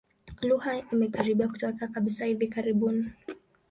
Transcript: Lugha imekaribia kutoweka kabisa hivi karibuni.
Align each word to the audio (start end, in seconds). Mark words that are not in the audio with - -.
Lugha 0.41 0.83
imekaribia 0.93 1.47
kutoweka 1.47 1.87
kabisa 1.87 2.25
hivi 2.25 2.47
karibuni. 2.47 3.11